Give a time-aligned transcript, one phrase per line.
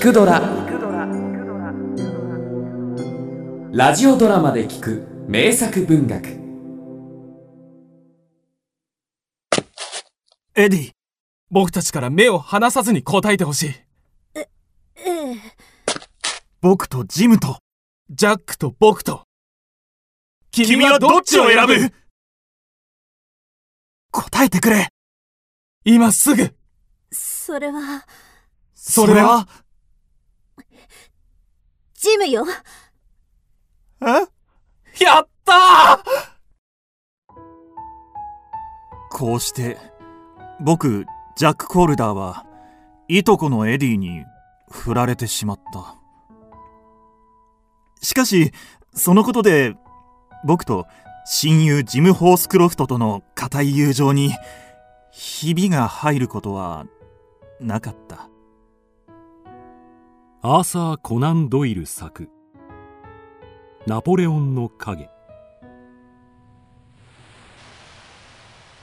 [0.00, 0.40] 聞くドラ」
[3.70, 6.26] ラジオドラマで聞く名作文学。
[10.54, 10.92] エディ
[11.50, 13.74] 僕たちから目を離さずに答えてほしい。
[14.36, 14.48] え
[14.96, 15.36] え
[16.62, 17.58] 僕とジムと
[18.08, 19.24] ジャックと僕と。
[20.50, 21.92] 君はどっちを選ぶ？
[24.12, 24.88] 答えてくれ。
[25.84, 26.56] 今すぐ。
[27.12, 28.06] それは。
[28.74, 29.46] それは？
[32.00, 32.46] ジムよ。
[34.00, 34.04] え？
[35.04, 36.02] やった
[39.10, 39.76] こうして
[40.60, 41.04] 僕
[41.36, 42.46] ジャック・コールダーは
[43.08, 44.24] いとこのエディに
[44.70, 45.98] 振られてしまった。
[48.00, 48.52] しかし
[48.94, 49.74] そのことで
[50.46, 50.86] 僕と
[51.26, 54.32] 親友ジム・ホースクロフトとの固い友情に
[55.12, 56.86] ひびが入ることは
[57.60, 58.30] なかった。
[60.42, 62.30] アーサー・コナン・ドイル作
[63.86, 65.10] 「ナポレオンの影」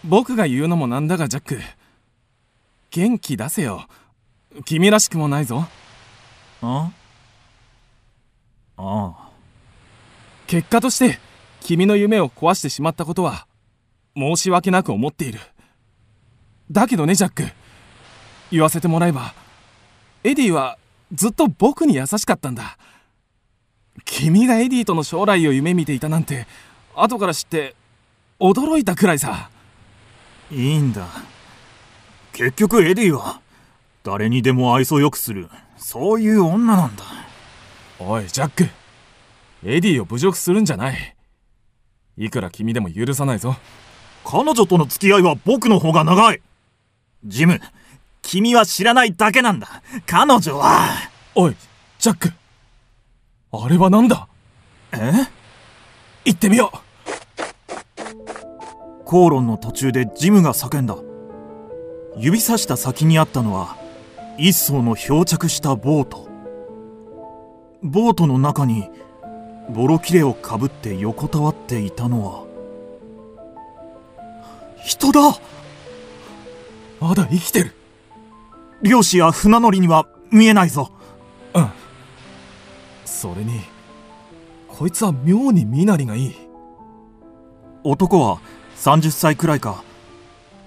[0.06, 1.60] 僕が言うのもなんだがジャック。
[2.92, 3.88] 元気出せよ。
[4.66, 5.68] 君らしくもないぞ。
[6.62, 6.92] あ？
[8.78, 9.30] ああ。
[10.46, 11.18] 結果として
[11.62, 13.48] 君の夢を壊してしまったことは
[14.16, 15.40] 申し訳なく思っている。
[16.70, 17.46] だけどねジャック。
[18.52, 19.34] 言わせてもらえば
[20.24, 20.78] エディは
[21.14, 22.78] ずっと僕に優しかったんだ。
[24.06, 26.48] 君がエディとの将来を夢見ていたなんて
[26.96, 27.76] 後から知って
[28.40, 29.50] 驚いたくらいさ。
[30.52, 31.08] いいんだ。
[32.34, 33.42] 結局エディは
[34.04, 37.04] 誰にでも愛想よくするそういう女なんだ。
[38.00, 38.70] おいジャック。
[39.64, 41.16] エディを侮辱するんじゃない。
[42.18, 43.56] いくら君でも許さないぞ。
[44.24, 46.42] 彼女との付き合いは僕の方が長い。
[47.26, 47.60] ジム
[48.28, 49.82] 君は知らないだけなんだ。
[50.06, 50.90] 彼女は。
[51.34, 51.56] おい
[51.98, 52.34] ジャック。
[53.54, 54.28] あれは何だ？
[54.92, 54.98] え？
[56.26, 56.78] 行ってみよう。
[59.06, 60.98] 口論の途中でジムが叫んだ。
[62.18, 63.78] 指さした先にあったのは
[64.38, 66.28] 一艘の漂着したボート。
[67.82, 68.90] ボートの中に
[69.70, 72.46] ボロ切れをかぶって横たわっていたのは
[74.84, 75.22] 人だ！
[77.00, 77.74] まだ生きてる
[78.82, 80.92] 漁師や船乗りには見えないぞ。
[81.54, 81.70] うん。
[83.06, 83.62] それに
[84.68, 86.36] こいつは妙に身なりがいい。
[87.84, 88.40] 男は
[88.78, 89.84] 30歳くらいか。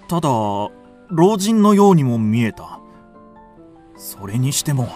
[0.08, 2.80] ただ老人のようにも見えた。
[3.96, 4.88] それにしても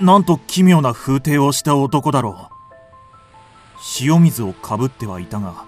[0.00, 2.58] なんと奇妙な風景をした男だろう。
[4.00, 5.64] 塩水をかぶってはいたが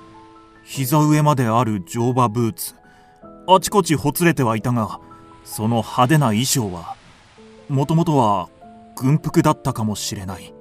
[0.64, 2.74] 膝上まである乗馬ブーツ
[3.46, 5.00] あちこちほつれてはいたが
[5.44, 6.96] その派手な衣装は
[7.68, 8.48] もともとは
[8.96, 10.54] 軍服だったかもしれない。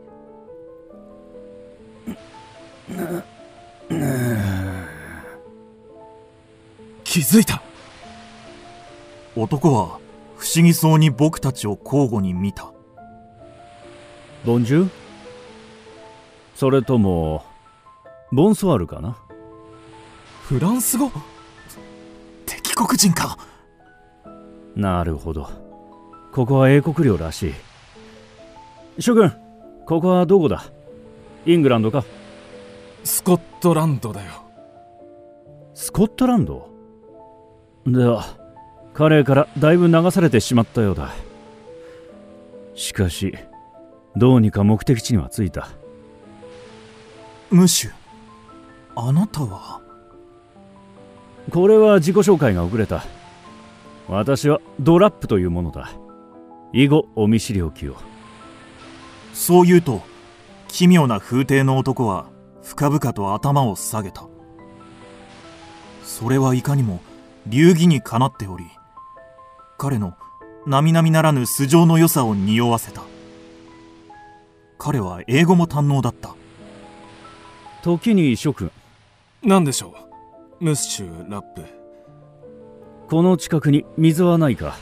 [7.04, 7.62] 気づいた。
[9.36, 10.00] 男は
[10.38, 12.72] 不思議そうに僕たちを交互に見た。
[14.46, 14.90] ボンジュ
[16.56, 17.46] それとも
[18.32, 19.18] ボンソワールかな？
[20.44, 21.12] フランス語？
[22.46, 23.38] 敵国人か？
[24.80, 25.50] なるほど。
[26.32, 27.54] ここは英国領らしい。
[29.00, 29.34] 諸君
[29.86, 30.64] ここはどこだ？
[31.46, 32.06] イングランドか？
[33.04, 34.32] スコットランドだよ。
[35.74, 36.70] スコットランド？
[37.86, 38.38] では
[38.94, 41.10] 彼からだいぶ流されてしまったようだ。
[42.76, 43.36] しかし
[44.16, 45.70] どうにか目的地には着いた。
[47.50, 47.92] ムシュ
[48.96, 49.82] あなたは？
[51.52, 53.04] これは自己紹介が遅れた
[54.10, 55.92] 私はドラップというものだ。
[56.74, 57.96] 以後お見知りおきを。
[59.34, 60.02] そう言うと
[60.68, 62.26] 奇妙な風景の男は
[62.64, 64.28] 深々と頭を下げた。
[66.04, 67.02] それはいかにも
[67.46, 68.66] 流儀にかなっており
[69.78, 70.16] 彼の
[70.66, 73.04] 並々ならぬ素性の良さを匂わせた。
[74.80, 76.36] 彼は英語も堪能だった。
[77.84, 78.72] 時に諸君。
[79.44, 79.94] 何でしょ
[80.60, 81.79] うムッシュラップ
[83.10, 84.78] この近くに水はないか。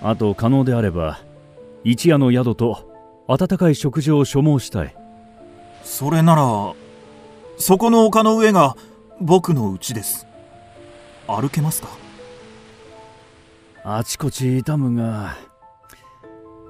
[0.00, 1.20] あと可能であれば
[1.84, 2.90] 一夜の宿と
[3.26, 4.96] 温かい食事を所望したい。
[5.82, 6.72] それなら
[7.58, 8.76] そこの丘の上が
[9.20, 10.26] 僕の家です。
[11.26, 11.88] 歩けますか？
[13.84, 15.36] あちこち痛むが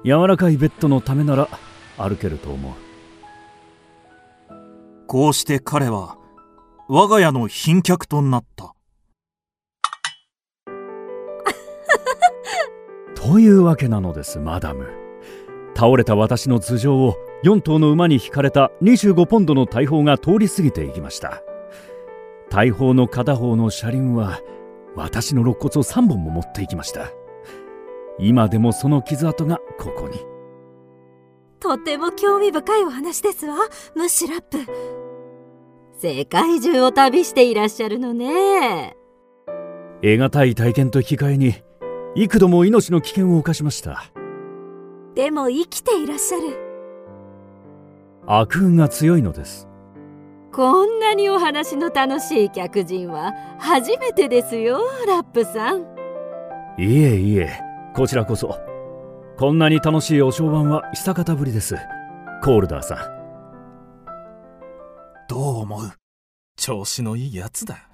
[0.03, 1.47] 柔らかいベッドのためなら
[1.97, 2.73] 歩けると思う。
[5.07, 6.17] こうして彼は
[6.89, 8.73] 我が家の賓客となった
[13.29, 14.87] というわけなのですマダム。
[15.75, 21.43] 倒れた私の頭上を4頭の馬に引かれた25ポンドの大砲が通り過ぎていきました。
[22.49, 24.39] 大砲の片方の車輪は
[24.95, 27.11] 私の肋骨を3本も持っていきました。
[28.17, 30.25] 今でもその傷跡がここに。
[31.59, 33.57] とても興味深いお話ですわ
[33.95, 34.57] ムッシュラップ。
[35.99, 38.97] 世界中を旅していらっしゃるのね。
[40.01, 41.68] 得難い体験と引き換えに
[42.15, 44.05] 幾度も命の危険を冒しました。
[45.15, 46.57] でも生きていらっしゃる。
[48.25, 49.67] 悪運が強いのです。
[50.51, 55.81] こんなにお話の楽しい客人は初めてですよラップさん。
[56.77, 57.61] いえいえ
[57.95, 58.59] こちらこそ。
[59.37, 61.75] こんなに楽しいお商売は久方ぶりです。
[62.43, 62.97] コールダーさん。
[65.27, 65.91] どう思う？
[66.57, 67.88] 調子のいいやつだ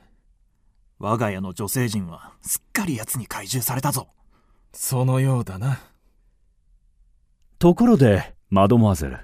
[0.98, 4.08] 我が家の女性陣はすっかり奴に怪獣されたぞ。
[4.74, 5.80] そのようだな。
[7.60, 9.20] ところでマドモアゼル。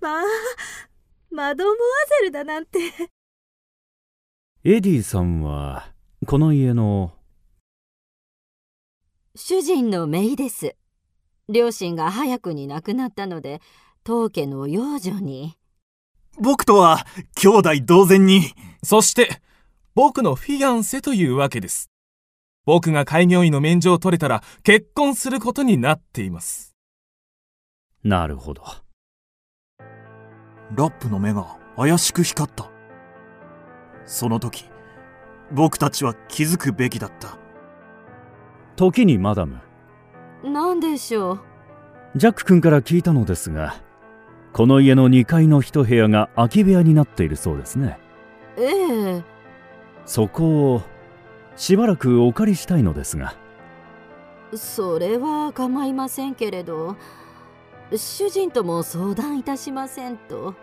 [0.00, 0.22] まあ
[1.30, 1.74] マドモア
[2.20, 2.78] ゼルだなんて。
[4.64, 5.92] エディさんは
[6.26, 7.12] この家の。
[9.36, 10.74] 主人の姪です。
[11.48, 13.60] 両親が早くに亡くなったので
[14.02, 15.56] 当家の養女に。
[16.38, 17.06] 僕とは
[17.36, 18.42] 兄弟同然に。
[18.82, 19.40] そして
[19.94, 21.90] 僕のフィアンセというわけです。
[22.64, 26.76] 僕が開業医の免状を取れたら結婚することになっています。
[28.04, 28.62] なるほど。
[30.76, 32.70] ラップの目が怪しく光った。
[34.04, 34.70] その時
[35.50, 37.36] 僕たちは気づくべきだった。
[38.76, 39.58] 時にマダム。
[40.44, 41.40] 何でしょう？
[42.14, 43.74] ジャック君から聞いたのですが
[44.52, 47.98] この家の2階の一部屋が空き部屋になっているそうですね。
[48.56, 49.39] ええ
[50.06, 50.82] そこを
[51.56, 53.34] しばらくお借りしたいのですが。
[54.54, 56.96] それは構いませんけれど
[57.94, 60.54] 主人とも相談いたしませんと。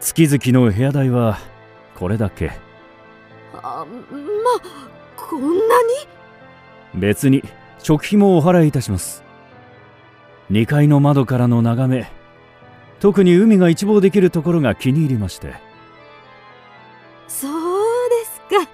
[0.00, 1.38] 月々の部屋代は
[1.94, 2.52] これだけ。
[3.54, 3.96] あま
[5.16, 7.00] こんなに？
[7.00, 7.42] 別に
[7.78, 9.22] 食費もお払いいたします。
[10.50, 12.10] 2階の窓からの眺め
[13.00, 15.54] 特に海が一望できるところが気に入りまして
[18.64, 18.70] か。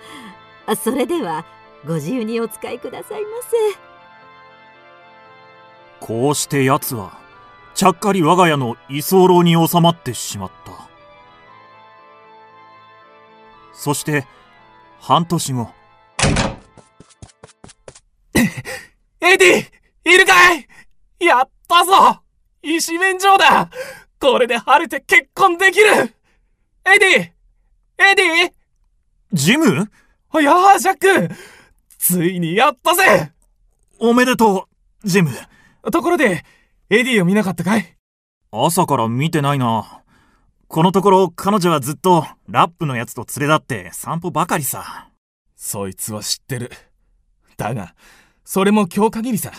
[0.67, 1.45] あそれでは
[1.87, 3.29] ご自由にお使いくださいま
[6.01, 7.19] こうして奴は
[7.75, 10.73] ちゃっかり我が家の居候に収まってしまった。
[13.73, 14.27] そして
[15.01, 15.71] 半年後。
[19.23, 20.67] エディいるかい？
[21.21, 22.21] やったぞ！
[22.63, 23.71] 医師免状だ！
[24.21, 26.15] これで晴れて結婚できる！
[26.85, 28.53] エディエディ
[29.33, 29.91] ジム？
[30.41, 31.35] いやあジャック
[31.99, 33.33] ついにやったぜ。
[33.99, 34.67] おめでと
[35.05, 35.31] うジム。
[35.93, 36.45] ところで
[36.89, 37.97] エディを見なかったかい？
[38.51, 40.03] 朝から見てないな。
[40.67, 45.09] このところ彼女はずっとラップのやつと連れ立って散歩ばかりさ。
[45.57, 46.73] そいつは知ってる。
[47.57, 47.95] だが
[48.45, 49.53] それも今日限りさ。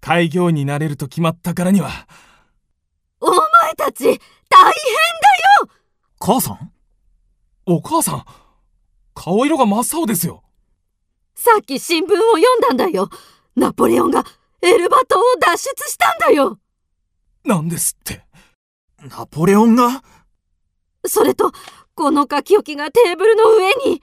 [0.00, 1.90] 開業医になれると決まったからには。
[3.20, 3.38] お前
[3.76, 5.68] たち大変だよ！
[6.18, 6.72] 母さん？
[7.66, 8.24] お母さん？
[9.14, 10.42] 顔色が真っ青ですよ。
[11.34, 13.08] さっき新聞を読んだんだよ。
[13.56, 14.24] ナポレオンが
[14.62, 16.58] エルバ島を脱出したんだよ。
[17.44, 18.24] なんですって。
[19.02, 20.02] ナポレオンが？
[21.04, 21.52] それと
[21.94, 24.02] この書き置きがテーブルの上に。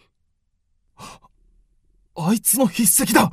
[2.16, 3.32] あいつの筆跡だ。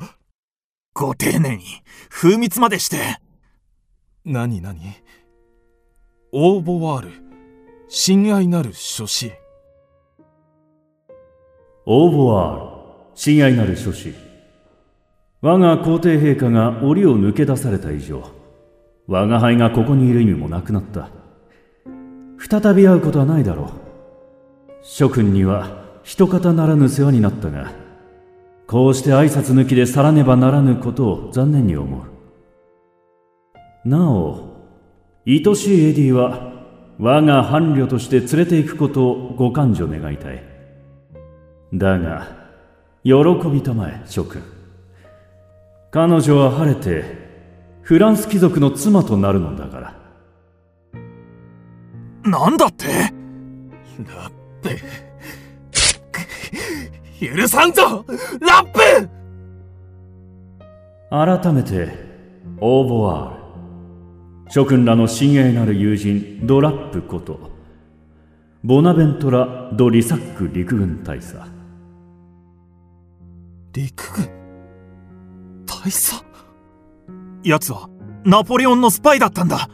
[0.93, 1.63] ご丁寧に
[2.09, 3.19] 風密までして。
[4.23, 4.79] 何何？
[6.31, 7.11] 応募はある。
[7.89, 9.33] 親愛なる書士
[11.89, 12.71] オーボワール
[13.15, 14.13] 親愛なる諸子。
[15.39, 18.29] 我が皇帝陛下が檻を抜け出された以上
[19.07, 21.07] 我が輩がここにいる意味もなくなった。
[22.39, 23.67] 再び会うことはないだろう。
[24.81, 27.71] 諸君には一方ならぬ世話になったが
[28.67, 32.03] こうして挨拶抜きで去らねばならぬことを残念に思
[33.85, 33.87] う。
[33.87, 34.57] なお
[35.25, 36.51] 愛しいエディは
[36.99, 40.56] 我が伴侶として連れて行くことをご勘定願いたい。
[41.73, 42.27] だが
[43.03, 43.13] 喜
[43.51, 44.41] びたまえ諸君。
[45.91, 47.03] 彼女は晴れて
[47.81, 49.93] フランス貴族の妻となるのだから。
[52.29, 52.85] なんだって？
[52.87, 54.31] ラッ
[54.61, 54.69] プ
[57.35, 58.05] 許さんぞ！
[58.41, 58.79] ラップ
[61.09, 61.89] 改めて
[62.59, 63.37] オーボワー
[64.45, 64.51] ル。
[64.51, 67.51] 諸君らの親愛なる友人ドラップこと
[68.63, 71.37] ボナベントラ・ド・リサック陸軍大佐
[73.77, 74.27] 陸軍。
[75.67, 76.25] 大佐？
[77.43, 77.87] 奴は
[78.25, 79.69] ナポレオンのスパイだったんだ。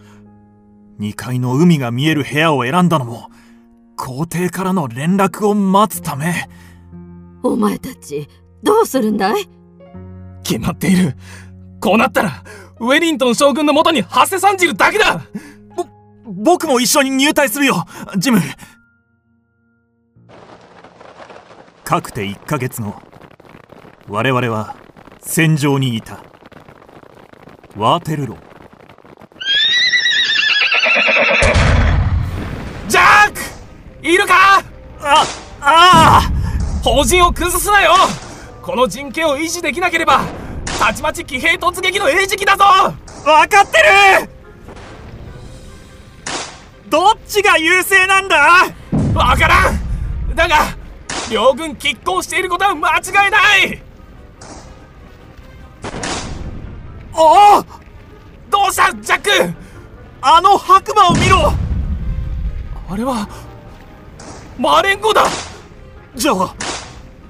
[0.99, 3.29] 2階の海が見える部屋を選んだのも
[3.95, 6.49] 皇帝からの連絡を待つため。
[7.43, 8.27] お前たち
[8.61, 9.47] どうするんだい？
[10.43, 11.15] 決まっている。
[11.79, 12.43] こうなったら
[12.81, 15.21] ウェリントン将軍のもとにハセさんじるだけだ！
[15.73, 15.85] ぼ
[16.25, 17.85] 僕も一緒に入隊するよ
[18.17, 18.41] ジム。
[21.85, 22.95] かくて1ヶ月後
[24.07, 24.75] 我々は
[25.21, 26.19] 戦場にいた。
[27.77, 28.37] ワーテルロー。
[32.89, 34.07] ジャック!
[34.07, 34.59] いるか?
[34.59, 35.25] あ
[35.61, 36.21] ああ!
[36.83, 37.93] 法人を崩すなよ!
[38.61, 40.21] この陣形を維持できなければ
[40.79, 42.63] たちまち騎兵突撃の餌食だぞ!
[43.23, 43.77] 分かって
[44.25, 44.29] る!
[46.89, 48.37] どっちが優勢なんだ?
[49.15, 50.35] わからん!
[50.35, 50.57] だが
[51.31, 53.82] 両軍拮抗していることは間違いない
[57.15, 57.63] おお
[58.49, 59.53] どうしたジャック！
[60.21, 61.53] あの白馬を見ろ！
[62.89, 63.27] あれは
[64.57, 65.25] マレンゴだ！
[66.15, 66.55] じゃあ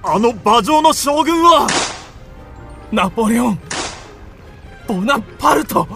[0.04, 1.68] あの馬上の将軍は
[2.92, 3.60] ナポレオン
[4.88, 5.88] ボナパルト！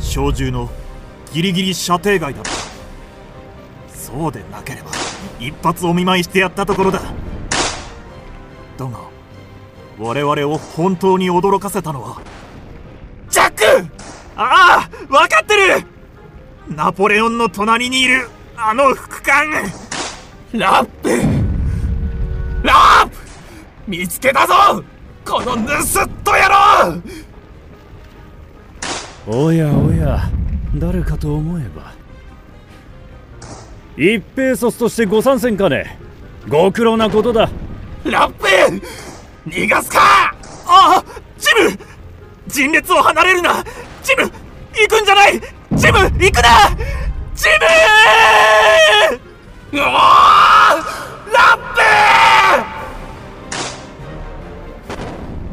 [0.00, 0.70] 小銃の
[1.32, 2.40] ギリギリ射程外だ。
[2.40, 2.50] った
[3.94, 4.90] そうでなければ
[5.38, 7.00] 一発お見舞いしてやったところだ。
[8.78, 8.98] だが
[9.98, 12.22] 我々を本当に驚かせたのは。
[13.28, 13.64] ジャック!
[14.36, 14.90] ああ!
[15.08, 15.84] 分かってる!
[16.68, 19.50] ナポレオンの隣にいるあの副官!
[20.52, 21.08] ラップ!
[22.62, 22.72] ラ
[23.06, 23.16] ップ!
[23.88, 24.84] 見つけたぞ!
[25.24, 27.02] この盗っ人野郎!
[29.26, 30.30] おやおや
[30.76, 31.92] 誰かと思えば。
[33.96, 35.98] 一兵卒としてご参戦かね。
[36.48, 37.50] ご苦労なことだ。
[38.04, 38.46] ラップ
[39.48, 39.98] 逃がすか！
[40.66, 41.04] ああ
[41.38, 41.78] ジム！
[42.46, 43.64] 陣列を離れるな！
[44.02, 45.40] ジム行くんじゃない！
[45.72, 46.50] ジム行くな！
[47.34, 47.48] ジ
[49.72, 49.78] ム！
[49.80, 50.76] うわ
[51.32, 51.58] ラッ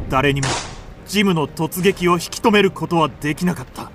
[0.08, 0.46] 誰にも
[1.06, 3.90] ジムの突撃を引き止めることはできなかった。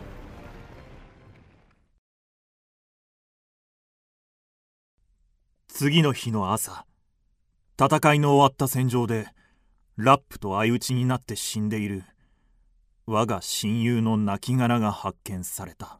[5.67, 6.85] 次の日の朝
[7.79, 9.27] 戦いの終わった戦場で
[10.03, 12.03] ラップと相打ちになって死んでいる。
[13.05, 15.99] 我が親友の亡骸が発見された。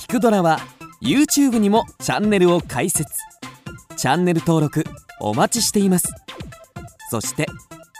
[0.00, 0.58] 聞くドラは
[1.00, 3.08] YouTube にもチャンネルを開設。
[3.96, 4.82] チャンネル登録
[5.20, 6.08] お待ちしています。
[7.08, 7.46] そして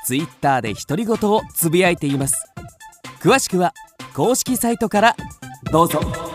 [0.05, 2.45] Twitter で独り言をつぶやいています。
[3.21, 3.73] 詳しくは
[4.15, 5.17] 公式サイトから
[5.71, 6.26] どうぞ。